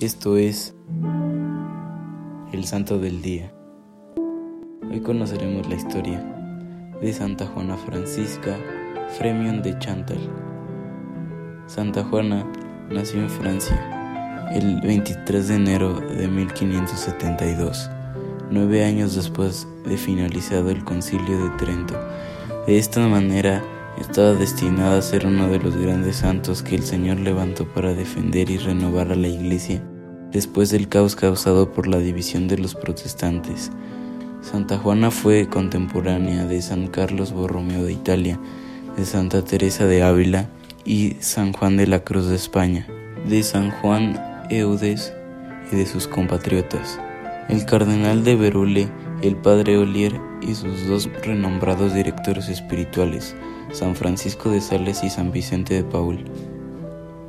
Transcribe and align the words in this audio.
Esto 0.00 0.38
es 0.38 0.74
el 2.54 2.64
Santo 2.64 2.98
del 2.98 3.20
Día. 3.20 3.52
Hoy 4.90 5.00
conoceremos 5.00 5.68
la 5.68 5.74
historia 5.74 6.24
de 7.02 7.12
Santa 7.12 7.46
Juana 7.46 7.76
Francisca 7.76 8.56
Fremion 9.18 9.60
de 9.60 9.78
Chantal. 9.78 10.16
Santa 11.66 12.02
Juana 12.02 12.50
nació 12.88 13.20
en 13.20 13.28
Francia 13.28 14.48
el 14.54 14.80
23 14.80 15.48
de 15.48 15.54
enero 15.56 16.00
de 16.00 16.28
1572, 16.28 17.90
nueve 18.50 18.86
años 18.86 19.14
después 19.14 19.68
de 19.84 19.98
finalizado 19.98 20.70
el 20.70 20.82
concilio 20.82 21.44
de 21.44 21.50
Trento. 21.58 22.00
De 22.66 22.78
esta 22.78 23.06
manera, 23.06 23.62
estaba 24.00 24.32
destinada 24.32 24.96
a 24.96 25.02
ser 25.02 25.26
uno 25.26 25.48
de 25.48 25.58
los 25.58 25.76
grandes 25.76 26.16
santos 26.16 26.62
que 26.62 26.74
el 26.74 26.84
Señor 26.84 27.20
levantó 27.20 27.66
para 27.68 27.92
defender 27.92 28.48
y 28.48 28.56
renovar 28.56 29.12
a 29.12 29.14
la 29.14 29.28
Iglesia 29.28 29.82
después 30.32 30.70
del 30.70 30.88
caos 30.88 31.16
causado 31.16 31.72
por 31.72 31.86
la 31.86 31.98
división 31.98 32.48
de 32.48 32.58
los 32.58 32.74
protestantes. 32.74 33.70
Santa 34.42 34.78
Juana 34.78 35.10
fue 35.10 35.48
contemporánea 35.48 36.46
de 36.46 36.62
San 36.62 36.86
Carlos 36.88 37.32
Borromeo 37.32 37.84
de 37.84 37.92
Italia, 37.92 38.38
de 38.96 39.04
Santa 39.04 39.44
Teresa 39.44 39.86
de 39.86 40.02
Ávila 40.02 40.48
y 40.84 41.16
San 41.20 41.52
Juan 41.52 41.76
de 41.76 41.86
la 41.86 42.04
Cruz 42.04 42.26
de 42.26 42.36
España, 42.36 42.86
de 43.28 43.42
San 43.42 43.70
Juan 43.70 44.18
Eudes 44.50 45.12
y 45.70 45.76
de 45.76 45.86
sus 45.86 46.06
compatriotas. 46.06 46.98
El 47.48 47.64
cardenal 47.66 48.24
de 48.24 48.36
Berule, 48.36 48.88
el 49.22 49.36
padre 49.36 49.76
Olier 49.76 50.18
y 50.40 50.54
sus 50.54 50.86
dos 50.86 51.10
renombrados 51.22 51.92
directores 51.92 52.48
espirituales, 52.48 53.36
San 53.72 53.94
Francisco 53.94 54.50
de 54.50 54.60
Sales 54.60 55.04
y 55.04 55.10
San 55.10 55.32
Vicente 55.32 55.74
de 55.74 55.84
Paul. 55.84 56.24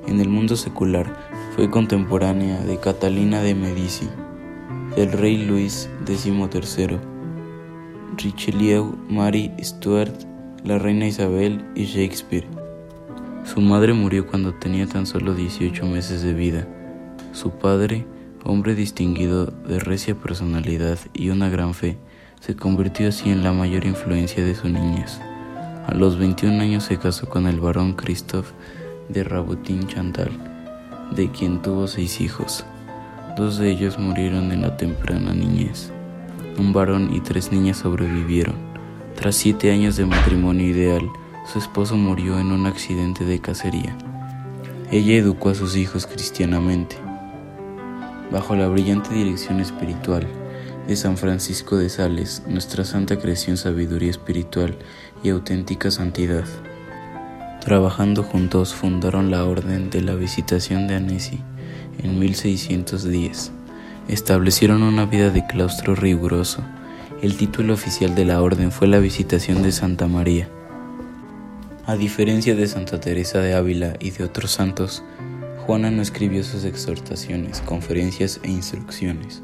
En 0.07 0.19
el 0.19 0.29
mundo 0.29 0.55
secular 0.55 1.30
fue 1.55 1.69
contemporánea 1.69 2.61
de 2.61 2.77
Catalina 2.77 3.41
de 3.41 3.53
Medici, 3.55 4.07
del 4.95 5.11
rey 5.11 5.45
Luis 5.45 5.89
XIII, 6.05 6.97
Richelieu, 8.17 8.95
Mary 9.09 9.51
Stuart, 9.61 10.13
la 10.63 10.79
reina 10.79 11.07
Isabel 11.07 11.65
y 11.75 11.85
Shakespeare. 11.85 12.47
Su 13.43 13.59
madre 13.59 13.93
murió 13.93 14.27
cuando 14.27 14.53
tenía 14.53 14.87
tan 14.87 15.05
solo 15.05 15.33
18 15.33 15.85
meses 15.87 16.21
de 16.21 16.33
vida. 16.33 16.67
Su 17.33 17.51
padre, 17.51 18.05
hombre 18.45 18.73
distinguido 18.73 19.47
de 19.47 19.79
recia 19.79 20.15
personalidad 20.15 20.99
y 21.13 21.29
una 21.29 21.49
gran 21.49 21.73
fe, 21.73 21.97
se 22.39 22.55
convirtió 22.55 23.09
así 23.09 23.29
en 23.29 23.43
la 23.43 23.51
mayor 23.51 23.85
influencia 23.85 24.43
de 24.43 24.55
su 24.55 24.69
niñez. 24.69 25.19
A 25.85 25.93
los 25.95 26.17
21 26.17 26.61
años 26.61 26.85
se 26.85 26.97
casó 26.97 27.27
con 27.27 27.45
el 27.45 27.59
barón 27.59 27.93
Christophe 27.93 28.53
de 29.09 29.23
Rabutin 29.25 29.87
Chantal, 29.87 30.50
de 31.11 31.29
quien 31.29 31.61
tuvo 31.61 31.87
seis 31.87 32.21
hijos. 32.21 32.65
Dos 33.37 33.57
de 33.57 33.69
ellos 33.69 33.97
murieron 33.97 34.51
en 34.51 34.61
la 34.61 34.77
temprana 34.77 35.33
niñez. 35.33 35.91
Un 36.57 36.73
varón 36.73 37.13
y 37.13 37.21
tres 37.21 37.51
niñas 37.51 37.77
sobrevivieron. 37.77 38.55
Tras 39.15 39.35
siete 39.35 39.71
años 39.71 39.95
de 39.97 40.05
matrimonio 40.05 40.65
ideal, 40.67 41.07
su 41.51 41.59
esposo 41.59 41.95
murió 41.95 42.39
en 42.39 42.51
un 42.51 42.65
accidente 42.65 43.25
de 43.25 43.39
cacería. 43.39 43.97
Ella 44.91 45.15
educó 45.15 45.49
a 45.49 45.55
sus 45.55 45.75
hijos 45.75 46.05
cristianamente. 46.05 46.97
Bajo 48.31 48.55
la 48.55 48.67
brillante 48.67 49.13
dirección 49.13 49.59
espiritual 49.59 50.27
de 50.87 50.95
San 50.95 51.17
Francisco 51.17 51.77
de 51.77 51.89
Sales, 51.89 52.43
nuestra 52.47 52.83
santa 52.85 53.17
creció 53.17 53.51
en 53.51 53.57
sabiduría 53.57 54.09
espiritual 54.09 54.77
y 55.23 55.29
auténtica 55.29 55.91
santidad. 55.91 56.45
Trabajando 57.61 58.23
juntos 58.23 58.73
fundaron 58.73 59.29
la 59.29 59.45
Orden 59.45 59.91
de 59.91 60.01
la 60.01 60.15
Visitación 60.15 60.87
de 60.87 60.95
Annecy 60.95 61.39
en 62.03 62.17
1610. 62.17 63.51
Establecieron 64.07 64.81
una 64.81 65.05
vida 65.05 65.29
de 65.29 65.45
claustro 65.45 65.93
riguroso. 65.93 66.63
El 67.21 67.37
título 67.37 67.75
oficial 67.75 68.15
de 68.15 68.25
la 68.25 68.41
orden 68.41 68.71
fue 68.71 68.87
la 68.87 68.97
Visitación 68.97 69.61
de 69.61 69.71
Santa 69.71 70.07
María. 70.07 70.49
A 71.85 71.95
diferencia 71.95 72.55
de 72.55 72.67
Santa 72.67 72.99
Teresa 72.99 73.39
de 73.39 73.53
Ávila 73.53 73.93
y 73.99 74.09
de 74.09 74.23
otros 74.23 74.49
santos, 74.51 75.03
Juana 75.67 75.91
no 75.91 76.01
escribió 76.01 76.43
sus 76.43 76.65
exhortaciones, 76.65 77.61
conferencias 77.61 78.39
e 78.43 78.49
instrucciones 78.49 79.43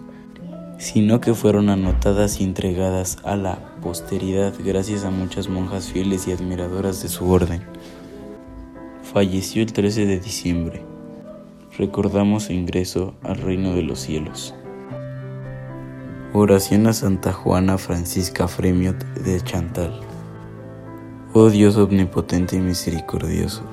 sino 0.78 1.20
que 1.22 1.34
fueron 1.34 1.70
anotadas 1.70 2.40
y 2.40 2.44
entregadas 2.44 3.18
a 3.24 3.36
la 3.36 3.58
posteridad 3.82 4.54
gracias 4.64 5.04
a 5.06 5.10
muchas 5.10 5.50
monjas 5.50 5.92
fieles 5.92 6.28
y 6.28 6.32
admiradoras 6.32 7.02
de 7.02 7.10
su 7.10 7.30
orden. 7.30 7.64
Falleció 9.14 9.62
el 9.62 9.72
13 9.72 10.06
de 10.06 10.20
diciembre. 10.20 10.82
Recordamos 11.78 12.44
su 12.44 12.54
ingreso 12.54 13.16
al 13.24 13.38
reino 13.38 13.74
de 13.74 13.82
los 13.82 14.02
cielos. 14.02 14.54
Oración 16.34 16.88
a 16.88 16.94
Santa 16.94 17.32
Juana 17.32 17.78
Francisca 17.78 18.50
Fremiot 18.50 19.02
de 19.14 19.40
Chantal. 19.40 20.02
Oh 21.34 21.50
Dios 21.50 21.78
omnipotente 21.78 22.58
y 22.58 22.60
misericordioso, 22.60 23.64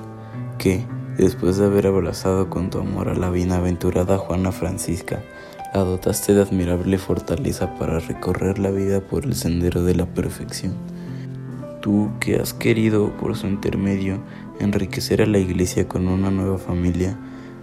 que, 0.57 0.85
después 1.17 1.57
de 1.57 1.65
haber 1.65 1.87
abrazado 1.87 2.49
con 2.49 2.69
tu 2.69 2.79
amor 2.79 3.09
a 3.09 3.13
la 3.13 3.29
bienaventurada 3.29 4.17
Juana 4.17 4.53
Francisca, 4.53 5.21
la 5.73 5.81
dotaste 5.81 6.33
de 6.33 6.43
admirable 6.43 6.97
fortaleza 6.97 7.75
para 7.75 7.99
recorrer 7.99 8.57
la 8.57 8.71
vida 8.71 9.01
por 9.01 9.25
el 9.25 9.35
sendero 9.35 9.83
de 9.83 9.95
la 9.95 10.05
perfección. 10.05 10.94
Tú 11.85 12.09
que 12.19 12.37
has 12.37 12.51
querido 12.51 13.15
por 13.15 13.37
su 13.37 13.45
intermedio 13.45 14.17
enriquecer 14.59 15.21
a 15.21 15.27
la 15.27 15.37
Iglesia 15.37 15.87
con 15.87 16.07
una 16.07 16.31
nueva 16.31 16.57
familia, 16.57 17.15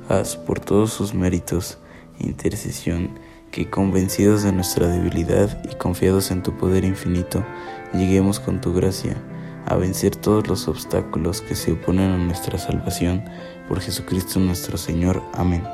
haz 0.09 0.37
por 0.37 0.61
todos 0.61 0.93
sus 0.93 1.13
méritos 1.13 1.79
intercesión 2.21 3.19
que 3.51 3.69
convencidos 3.69 4.45
de 4.45 4.53
nuestra 4.53 4.87
debilidad 4.87 5.61
y 5.69 5.75
confiados 5.75 6.31
en 6.31 6.45
tu 6.45 6.57
poder 6.57 6.85
infinito, 6.85 7.45
lleguemos 7.95 8.39
con 8.39 8.61
tu 8.61 8.73
gracia 8.73 9.17
a 9.67 9.75
vencer 9.75 10.15
todos 10.15 10.47
los 10.47 10.69
obstáculos 10.69 11.41
que 11.41 11.57
se 11.57 11.73
oponen 11.73 12.13
a 12.13 12.19
nuestra 12.19 12.59
salvación 12.59 13.25
por 13.67 13.81
Jesucristo 13.81 14.39
nuestro 14.39 14.79
Señor. 14.79 15.21
Amén. 15.33 15.65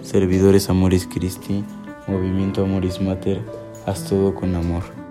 Servidores 0.00 0.70
Amoris 0.70 1.06
Christi, 1.06 1.66
Movimiento 2.08 2.64
Amoris 2.64 2.98
Mater, 2.98 3.42
haz 3.84 4.08
todo 4.08 4.34
con 4.34 4.54
amor. 4.54 5.03